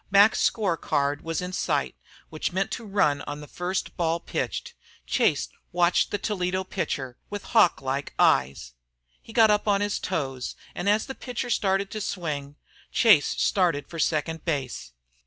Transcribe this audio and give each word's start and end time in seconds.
Mac's 0.09 0.41
score 0.41 0.77
card 0.77 1.21
was 1.23 1.41
in 1.43 1.53
sight, 1.53 1.95
which 2.31 2.51
meant 2.51 2.71
to 2.71 2.83
run 2.85 3.21
on 3.27 3.39
the 3.39 3.47
first 3.47 3.95
ball 3.97 4.19
pitched. 4.19 4.73
Chase 5.05 5.47
watched 5.71 6.09
the 6.09 6.17
Toledo 6.17 6.63
pitcher 6.63 7.19
with 7.29 7.43
hawk 7.53 7.83
like 7.83 8.15
eyes. 8.17 8.73
He 9.21 9.31
got 9.31 9.51
up 9.51 9.67
on 9.67 9.79
his 9.81 9.99
toes 9.99 10.55
and 10.73 10.89
as 10.89 11.05
the 11.05 11.13
pitcher 11.13 11.51
started 11.51 11.91
to 11.91 12.01
swing, 12.01 12.55
Chase 12.91 13.27
started 13.39 13.87
for 13.87 13.99
second 13.99 14.43
base. 14.43 14.91